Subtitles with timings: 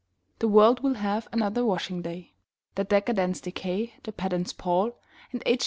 [0.39, 2.33] The world will have another washing day;
[2.73, 4.97] The decadents decay; the pedants pall;
[5.31, 5.59] And H.